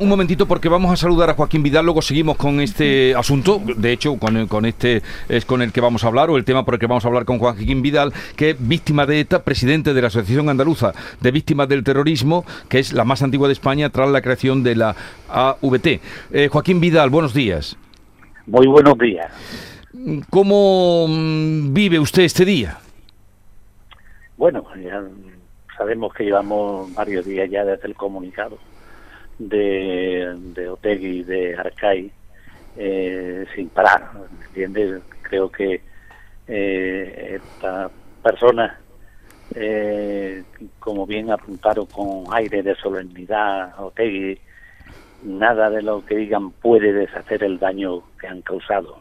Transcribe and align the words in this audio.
Un 0.00 0.08
momentito 0.08 0.46
porque 0.46 0.68
vamos 0.68 0.92
a 0.92 0.96
saludar 0.96 1.28
a 1.28 1.34
Joaquín 1.34 1.64
Vidal, 1.64 1.84
luego 1.84 2.02
seguimos 2.02 2.36
con 2.36 2.60
este 2.60 3.16
asunto, 3.16 3.60
de 3.76 3.90
hecho 3.90 4.16
con, 4.16 4.46
con, 4.46 4.64
este 4.64 5.02
es 5.28 5.44
con 5.44 5.60
el 5.60 5.72
que 5.72 5.80
vamos 5.80 6.04
a 6.04 6.06
hablar 6.06 6.30
o 6.30 6.36
el 6.36 6.44
tema 6.44 6.64
por 6.64 6.74
el 6.74 6.80
que 6.80 6.86
vamos 6.86 7.04
a 7.04 7.08
hablar 7.08 7.24
con 7.24 7.40
Joaquín 7.40 7.82
Vidal, 7.82 8.12
que 8.36 8.50
es 8.50 8.56
víctima 8.60 9.06
de 9.06 9.18
ETA, 9.18 9.42
presidente 9.42 9.94
de 9.94 10.00
la 10.00 10.06
Asociación 10.06 10.50
Andaluza 10.50 10.92
de 11.20 11.32
Víctimas 11.32 11.68
del 11.68 11.82
Terrorismo, 11.82 12.44
que 12.68 12.78
es 12.78 12.92
la 12.92 13.02
más 13.02 13.22
antigua 13.22 13.48
de 13.48 13.54
España 13.54 13.90
tras 13.90 14.08
la 14.08 14.22
creación 14.22 14.62
de 14.62 14.76
la 14.76 14.94
AVT. 15.30 16.00
Eh, 16.30 16.48
Joaquín 16.48 16.78
Vidal, 16.78 17.10
buenos 17.10 17.34
días. 17.34 17.76
Muy 18.46 18.68
buenos 18.68 18.96
días. 18.98 19.32
¿Cómo 20.30 21.06
mm, 21.08 21.74
vive 21.74 21.98
usted 21.98 22.22
este 22.22 22.44
día? 22.44 22.78
Bueno, 24.36 24.64
ya 24.80 25.02
sabemos 25.76 26.14
que 26.14 26.22
llevamos 26.22 26.94
varios 26.94 27.26
días 27.26 27.50
ya 27.50 27.64
desde 27.64 27.88
el 27.88 27.96
comunicado 27.96 28.58
de, 29.38 30.34
de 30.54 30.68
Otegui 30.68 31.22
de 31.22 31.56
Arcai 31.56 32.10
eh, 32.76 33.46
sin 33.54 33.68
parar, 33.70 34.10
¿entiendes? 34.46 35.02
Creo 35.22 35.50
que 35.50 35.80
eh, 36.46 37.40
esta 37.40 37.90
persona, 38.22 38.78
eh, 39.54 40.42
como 40.78 41.06
bien 41.06 41.30
apuntaron 41.30 41.86
con 41.86 42.24
aire 42.32 42.62
de 42.62 42.74
solemnidad, 42.76 43.78
Otegui, 43.80 44.38
nada 45.22 45.70
de 45.70 45.82
lo 45.82 46.04
que 46.04 46.16
digan 46.16 46.50
puede 46.52 46.92
deshacer 46.92 47.42
el 47.44 47.58
daño 47.58 48.02
que 48.20 48.28
han 48.28 48.42
causado. 48.42 49.00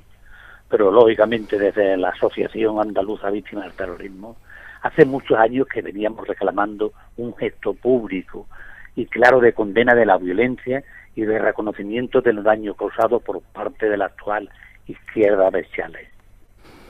Pero 0.69 0.91
lógicamente 0.91 1.57
desde 1.57 1.95
la 1.97 2.09
Asociación 2.09 2.79
Andaluza 2.79 3.29
Víctimas 3.29 3.65
del 3.65 3.73
Terrorismo, 3.73 4.37
hace 4.81 5.05
muchos 5.05 5.37
años 5.37 5.67
que 5.67 5.81
veníamos 5.81 6.27
reclamando 6.27 6.91
un 7.15 7.35
gesto 7.35 7.73
público 7.73 8.47
y 8.97 9.05
claro 9.05 9.39
de 9.39 9.53
condena 9.53 9.93
de 9.93 10.07
la 10.07 10.17
violencia 10.17 10.83
y 11.15 11.21
de 11.21 11.37
reconocimiento 11.37 12.19
del 12.19 12.41
daño 12.41 12.73
causado 12.73 13.19
por 13.19 13.41
parte 13.43 13.87
de 13.87 13.95
la 13.95 14.05
actual 14.05 14.49
izquierda 14.87 15.51
bestial. 15.51 15.95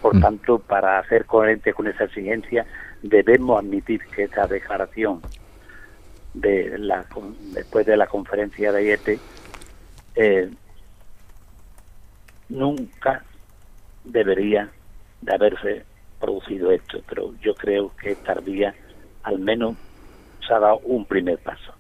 Por 0.01 0.15
mm. 0.15 0.21
tanto, 0.21 0.59
para 0.59 1.03
ser 1.09 1.25
coherente 1.25 1.73
con 1.73 1.85
esa 1.85 2.05
exigencia, 2.05 2.65
debemos 3.03 3.59
admitir 3.59 3.99
que 4.15 4.23
esta 4.23 4.47
declaración 4.47 5.21
de 6.33 6.77
la, 6.77 7.05
después 7.53 7.85
de 7.85 7.97
la 7.97 8.07
conferencia 8.07 8.71
de 8.71 8.85
IET 8.85 9.19
eh, 10.15 10.49
nunca 12.47 13.25
debería 14.05 14.69
de 15.21 15.33
haberse 15.33 15.83
producido 16.21 16.71
esto, 16.71 17.01
pero 17.09 17.33
yo 17.41 17.53
creo 17.53 17.91
que 17.97 18.15
tardía 18.15 18.73
al 19.23 19.39
menos 19.39 19.75
se 20.47 20.53
ha 20.53 20.59
dado 20.59 20.79
un 20.85 21.05
primer 21.05 21.37
paso 21.39 21.76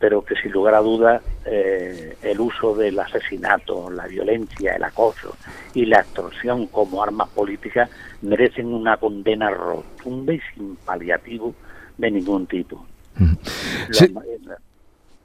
pero 0.00 0.24
que 0.24 0.34
sin 0.36 0.50
lugar 0.50 0.74
a 0.74 0.80
dudas 0.80 1.22
eh, 1.44 2.16
el 2.22 2.40
uso 2.40 2.74
del 2.74 2.98
asesinato, 2.98 3.90
la 3.90 4.06
violencia, 4.06 4.74
el 4.74 4.82
acoso 4.82 5.36
y 5.74 5.84
la 5.84 6.00
extorsión 6.00 6.68
como 6.68 7.02
armas 7.02 7.28
políticas 7.28 7.90
merecen 8.22 8.72
una 8.72 8.96
condena 8.96 9.50
rotunda 9.50 10.32
y 10.32 10.40
sin 10.54 10.76
paliativo 10.76 11.54
de 11.98 12.10
ningún 12.10 12.46
tipo. 12.46 12.86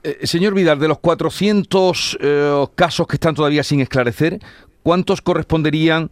Eh, 0.03 0.27
señor 0.27 0.53
Vidal, 0.53 0.77
de 0.77 0.89
los 0.89 0.99
400 0.99 2.17
eh, 2.19 2.65
casos 2.75 3.07
que 3.07 3.15
están 3.15 3.33
todavía 3.33 3.63
sin 3.63 3.79
esclarecer, 3.79 4.39
¿cuántos 4.83 5.21
corresponderían 5.21 6.11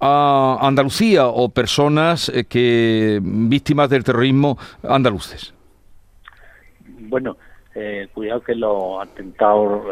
a 0.00 0.58
Andalucía 0.60 1.28
o 1.28 1.48
personas 1.48 2.30
que 2.48 3.20
víctimas 3.22 3.88
del 3.88 4.02
terrorismo 4.02 4.58
andaluces? 4.82 5.54
Bueno, 7.08 7.36
eh, 7.80 8.08
cuidado 8.12 8.40
que 8.40 8.54
los 8.54 9.00
atentados, 9.00 9.86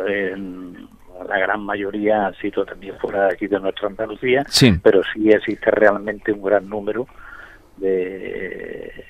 la 1.29 1.39
gran 1.39 1.61
mayoría 1.65 2.27
han 2.27 2.35
sido 2.35 2.65
también 2.65 2.97
fuera 2.99 3.27
de 3.27 3.35
aquí 3.35 3.47
de 3.47 3.61
nuestra 3.61 3.89
Andalucía, 3.89 4.45
pero 4.83 5.03
sí 5.15 5.31
existe 5.31 5.71
realmente 5.71 6.33
un 6.33 6.43
gran 6.43 6.69
número 6.69 7.07
de... 7.77 9.05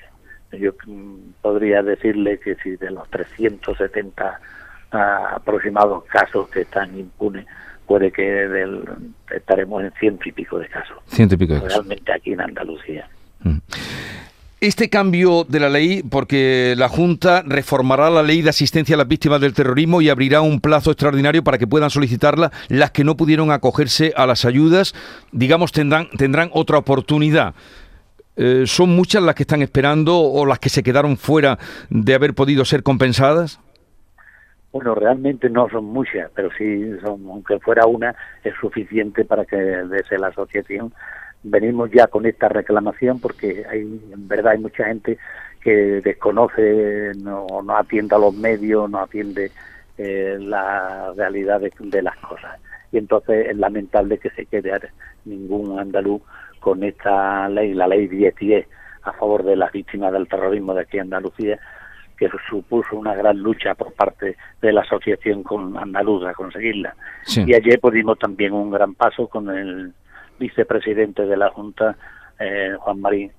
Yo 0.51 0.71
podría 1.41 1.83
decirle 1.83 2.39
que 2.39 2.55
si 2.55 2.77
de 2.77 2.91
los 2.91 3.09
370 3.09 4.39
aproximados 4.91 6.05
casos 6.05 6.47
que 6.49 6.61
están 6.61 6.97
impunes, 6.97 7.45
puede 7.85 8.11
que 8.11 8.21
del, 8.21 8.83
estaremos 9.33 9.83
en 9.83 9.91
ciento 9.99 10.29
y 10.29 10.31
pico 10.31 10.59
de 10.59 10.67
casos. 10.67 10.97
Ciento 11.07 11.35
y 11.35 11.37
pico 11.37 11.55
de 11.55 11.61
casos. 11.61 11.73
Realmente 11.73 12.13
aquí 12.13 12.33
en 12.33 12.41
Andalucía. 12.41 13.09
Mm. 13.41 13.57
Este 14.59 14.89
cambio 14.89 15.43
de 15.43 15.59
la 15.59 15.69
ley, 15.69 16.01
porque 16.01 16.73
la 16.75 16.89
Junta 16.89 17.43
reformará 17.45 18.09
la 18.09 18.23
ley 18.23 18.41
de 18.41 18.49
asistencia 18.49 18.95
a 18.95 18.97
las 18.97 19.07
víctimas 19.07 19.39
del 19.39 19.53
terrorismo 19.53 20.01
y 20.01 20.09
abrirá 20.09 20.41
un 20.41 20.61
plazo 20.61 20.89
extraordinario 20.89 21.43
para 21.43 21.59
que 21.59 21.67
puedan 21.67 21.91
solicitarla 21.91 22.51
las 22.67 22.89
que 22.89 23.03
no 23.03 23.15
pudieron 23.15 23.51
acogerse 23.51 24.13
a 24.17 24.25
las 24.25 24.45
ayudas, 24.45 24.95
digamos, 25.31 25.71
tendrán, 25.71 26.09
tendrán 26.17 26.49
otra 26.53 26.79
oportunidad. 26.79 27.53
Eh, 28.35 28.63
¿Son 28.65 28.95
muchas 28.95 29.21
las 29.21 29.35
que 29.35 29.43
están 29.43 29.61
esperando 29.61 30.17
o 30.17 30.43
las 30.47 30.57
que 30.57 30.69
se 30.69 30.81
quedaron 30.81 31.17
fuera 31.17 31.59
de 31.91 32.15
haber 32.15 32.33
podido 32.33 32.65
ser 32.65 32.81
compensadas? 32.81 33.59
Bueno, 34.71 34.95
realmente 34.95 35.51
no 35.51 35.69
son 35.69 35.85
muchas, 35.85 36.31
pero 36.33 36.49
sí, 36.57 36.93
son, 37.05 37.23
aunque 37.29 37.59
fuera 37.59 37.85
una, 37.85 38.15
es 38.43 38.55
suficiente 38.59 39.23
para 39.23 39.45
que 39.45 39.55
desde 39.55 40.17
la 40.17 40.29
asociación 40.29 40.91
venimos 41.43 41.89
ya 41.91 42.07
con 42.07 42.25
esta 42.25 42.49
reclamación 42.49 43.19
porque 43.19 43.65
hay, 43.69 43.81
en 43.81 44.27
verdad 44.27 44.53
hay 44.53 44.59
mucha 44.59 44.85
gente 44.85 45.17
que 45.61 46.01
desconoce, 46.01 47.11
no, 47.17 47.45
no 47.63 47.77
atiende 47.77 48.15
a 48.15 48.19
los 48.19 48.33
medios, 48.33 48.89
no 48.89 49.01
atiende 49.01 49.51
eh, 49.97 50.37
la 50.39 51.11
realidad 51.15 51.59
de, 51.59 52.01
las 52.01 52.15
cosas. 52.17 52.59
Y 52.91 52.97
entonces 52.97 53.47
es 53.49 53.57
lamentable 53.57 54.17
que 54.17 54.29
se 54.29 54.45
quede 54.45 54.71
ningún 55.25 55.79
andaluz 55.79 56.21
con 56.59 56.83
esta 56.83 57.49
ley, 57.49 57.73
la 57.73 57.87
ley 57.87 58.07
10 58.07 58.67
a 59.03 59.13
favor 59.13 59.43
de 59.43 59.55
las 59.55 59.71
víctimas 59.71 60.13
del 60.13 60.27
terrorismo 60.27 60.73
de 60.73 60.81
aquí 60.81 60.97
en 60.97 61.03
Andalucía, 61.03 61.59
que 62.17 62.29
supuso 62.49 62.95
una 62.95 63.15
gran 63.15 63.37
lucha 63.37 63.75
por 63.75 63.93
parte 63.93 64.35
de 64.61 64.71
la 64.71 64.81
asociación 64.81 65.43
con 65.43 65.77
andaluza 65.77 66.29
a 66.29 66.33
conseguirla. 66.33 66.95
Y 67.35 67.53
ayer 67.53 67.79
pudimos 67.79 68.17
también 68.19 68.53
un 68.53 68.71
gran 68.71 68.95
paso 68.95 69.27
con 69.27 69.49
el 69.49 69.93
vicepresidente 70.39 71.25
de 71.25 71.37
la 71.37 71.49
Junta, 71.49 71.95
eh, 72.39 72.75
Juan 72.79 73.01
Marín, 73.01 73.31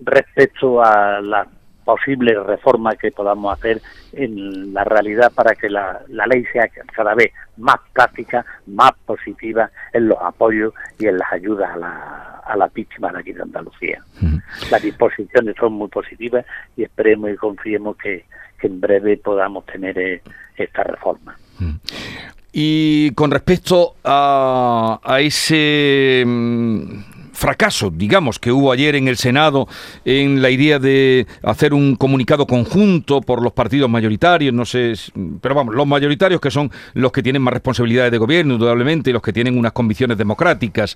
respecto 0.00 0.82
a 0.82 1.20
la 1.20 1.46
posible 1.84 2.34
reforma 2.44 2.94
que 2.94 3.10
podamos 3.10 3.52
hacer 3.52 3.80
en 4.12 4.72
la 4.72 4.84
realidad 4.84 5.32
para 5.34 5.54
que 5.54 5.68
la, 5.68 6.02
ley 6.08 6.44
sea 6.52 6.68
cada 6.94 7.14
vez 7.14 7.32
más 7.56 7.76
práctica, 7.92 8.44
más 8.66 8.92
positiva 9.04 9.70
en 9.92 10.08
los 10.08 10.18
apoyos 10.20 10.72
y 10.98 11.06
en 11.06 11.18
las 11.18 11.32
ayudas 11.32 11.70
a, 11.74 11.76
la, 11.76 12.40
a 12.44 12.56
las 12.56 12.72
víctimas 12.72 13.12
de 13.12 13.18
aquí 13.20 13.32
de 13.32 13.42
Andalucía. 13.42 14.02
Las 14.70 14.82
disposiciones 14.82 15.56
son 15.58 15.72
muy 15.72 15.88
positivas 15.88 16.44
y 16.76 16.84
esperemos 16.84 17.30
y 17.30 17.36
confiemos 17.36 17.96
que, 17.96 18.24
en 18.62 18.78
breve 18.78 19.16
podamos 19.16 19.64
tener 19.64 19.98
eh, 19.98 20.20
esta 20.54 20.82
reforma. 20.82 21.34
Y 22.52 23.12
con 23.12 23.30
respecto 23.30 23.94
a, 24.04 24.98
ese 25.20 26.24
mm, 26.26 26.80
fracaso, 27.32 27.90
digamos, 27.90 28.38
que 28.38 28.50
hubo 28.50 28.72
ayer 28.72 28.96
en 28.96 29.06
el 29.06 29.16
Senado 29.16 29.68
en 30.04 30.42
la 30.42 30.50
idea 30.50 30.80
de 30.80 31.26
hacer 31.44 31.72
un 31.72 31.94
comunicado 31.94 32.46
conjunto 32.46 33.20
por 33.20 33.40
los 33.40 33.52
partidos 33.52 33.88
mayoritarios, 33.88 34.52
no 34.52 34.64
sé, 34.64 34.94
pero 35.40 35.54
vamos, 35.54 35.74
los 35.74 35.86
mayoritarios 35.86 36.40
que 36.40 36.50
son 36.50 36.70
los 36.94 37.12
que 37.12 37.22
tienen 37.22 37.40
más 37.40 37.54
responsabilidades 37.54 38.10
de 38.10 38.18
gobierno, 38.18 38.54
indudablemente, 38.54 39.10
y 39.10 39.12
los 39.12 39.22
que 39.22 39.32
tienen 39.32 39.56
unas 39.56 39.72
convicciones 39.72 40.18
democráticas. 40.18 40.94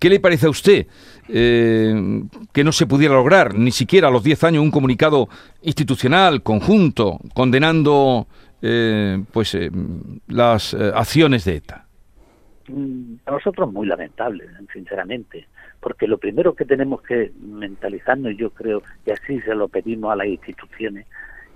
¿Qué 0.00 0.10
le 0.10 0.18
parece 0.18 0.46
a 0.46 0.50
usted 0.50 0.86
eh, 1.28 2.22
que 2.52 2.64
no 2.64 2.72
se 2.72 2.86
pudiera 2.86 3.14
lograr 3.14 3.54
ni 3.54 3.70
siquiera 3.70 4.08
a 4.08 4.10
los 4.10 4.24
10 4.24 4.44
años 4.44 4.62
un 4.64 4.72
comunicado 4.72 5.28
institucional, 5.62 6.42
conjunto, 6.42 7.20
condenando 7.34 8.26
eh, 8.62 9.22
pues 9.32 9.54
eh, 9.54 9.70
las 10.26 10.74
eh, 10.74 10.90
acciones 10.94 11.44
de 11.44 11.56
ETA? 11.56 11.86
Mm, 12.68 13.14
a 13.26 13.30
nosotros 13.30 13.72
muy 13.72 13.86
lamentable, 13.86 14.46
sinceramente, 14.72 15.46
porque 15.80 16.06
lo 16.06 16.18
primero 16.18 16.54
que 16.54 16.64
tenemos 16.64 17.02
que 17.02 17.32
mentalizarnos, 17.40 18.32
y 18.32 18.36
yo 18.36 18.50
creo 18.50 18.82
que 19.04 19.12
así 19.12 19.40
se 19.40 19.54
lo 19.54 19.68
pedimos 19.68 20.12
a 20.12 20.16
las 20.16 20.26
instituciones, 20.26 21.06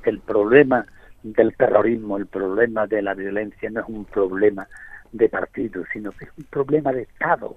que 0.03 0.11
el 0.11 0.21
problema 0.21 0.87
del 1.23 1.55
terrorismo, 1.57 2.17
el 2.17 2.27
problema 2.27 2.87
de 2.87 3.03
la 3.03 3.15
violencia 3.15 3.71
no 3.71 3.81
es 3.81 3.87
un 3.89 4.05
problema 4.05 4.67
de 5.13 5.29
partido, 5.29 5.85
sino 5.93 6.11
que 6.13 6.25
es 6.25 6.31
un 6.37 6.45
problema 6.45 6.93
de 6.93 7.03
Estado. 7.03 7.57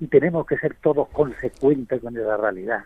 Y 0.00 0.06
tenemos 0.06 0.46
que 0.46 0.56
ser 0.58 0.74
todos 0.76 1.08
consecuentes 1.08 2.00
con 2.00 2.14
la 2.14 2.36
realidad. 2.36 2.84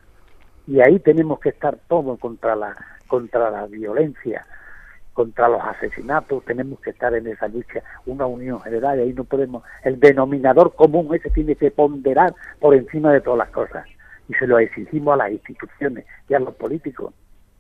Y 0.67 0.81
ahí 0.81 0.99
tenemos 0.99 1.41
que 1.41 1.51
estar 1.51 1.79
todos 1.89 2.19
contra 2.19 2.57
la, 2.57 2.77
contra 3.07 3.51
la 3.51 3.67
violencia, 3.67 4.45
contra 5.17 5.49
los 5.49 5.63
asesinatos, 5.63 6.45
tenemos 6.45 6.79
que 6.81 6.91
estar 6.91 7.15
en 7.15 7.27
esa 7.27 7.49
lucha, 7.49 7.83
una 8.05 8.27
unión 8.27 8.61
general, 8.61 8.99
y 8.99 9.03
ahí 9.03 9.13
no 9.15 9.25
podemos, 9.25 9.65
el 9.83 9.99
denominador 9.99 10.75
común 10.75 11.09
ese 11.15 11.31
tiene 11.31 11.57
que 11.57 11.71
ponderar 11.71 12.35
por 12.61 12.75
encima 12.75 13.15
de 13.15 13.23
todas 13.23 13.39
las 13.39 13.49
cosas, 13.49 13.87
y 14.29 14.35
se 14.35 14.47
lo 14.47 14.59
exigimos 14.59 15.15
a 15.15 15.17
las 15.17 15.33
instituciones 15.33 16.05
y 16.29 16.35
a 16.35 16.39
los 16.39 16.55
políticos, 16.55 17.15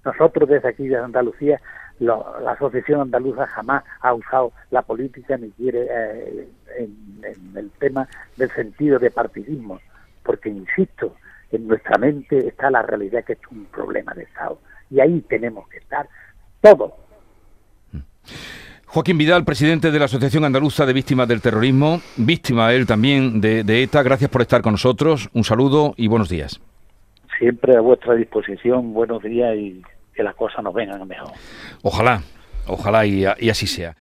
Nosotros 0.04 0.50
desde 0.50 0.68
aquí 0.68 0.86
de 0.86 0.98
Andalucía, 0.98 1.58
la 1.98 2.52
Asociación 2.52 3.00
Andaluza 3.00 3.46
jamás 3.46 3.82
ha 4.02 4.12
usado 4.12 4.52
la 4.70 4.82
política 4.82 5.38
ni 5.38 5.50
quiere 5.52 5.86
eh, 5.90 6.48
en 6.76 7.56
el 7.56 7.70
tema 7.80 8.06
del 8.36 8.50
sentido 8.50 8.98
de 8.98 9.10
partidismo, 9.10 9.80
porque 10.22 10.50
insisto, 10.50 11.16
en 11.50 11.66
nuestra 11.66 11.96
mente 11.96 12.46
está 12.46 12.70
la 12.70 12.82
realidad 12.82 13.24
que 13.24 13.32
es 13.32 13.38
un 13.50 13.64
problema 13.64 14.12
de 14.12 14.24
Estado. 14.24 14.58
Y 14.90 15.00
ahí 15.00 15.22
tenemos 15.22 15.66
que 15.68 15.78
estar 15.78 16.06
todos. 16.60 17.05
Joaquín 18.96 19.18
Vidal, 19.18 19.44
presidente 19.44 19.90
de 19.90 19.98
la 19.98 20.06
Asociación 20.06 20.46
Andaluza 20.46 20.86
de 20.86 20.94
Víctimas 20.94 21.28
del 21.28 21.42
Terrorismo, 21.42 22.00
víctima 22.16 22.72
él 22.72 22.86
también 22.86 23.42
de, 23.42 23.62
de 23.62 23.82
ETA, 23.82 24.02
gracias 24.02 24.30
por 24.30 24.40
estar 24.40 24.62
con 24.62 24.72
nosotros. 24.72 25.28
Un 25.34 25.44
saludo 25.44 25.92
y 25.98 26.08
buenos 26.08 26.30
días. 26.30 26.58
Siempre 27.38 27.76
a 27.76 27.82
vuestra 27.82 28.14
disposición, 28.14 28.94
buenos 28.94 29.22
días 29.22 29.54
y 29.54 29.82
que 30.14 30.22
las 30.22 30.34
cosas 30.34 30.64
nos 30.64 30.72
vengan 30.72 31.06
mejor. 31.06 31.28
Ojalá, 31.82 32.22
ojalá 32.66 33.04
y, 33.04 33.26
y 33.38 33.50
así 33.50 33.66
sea. 33.66 33.94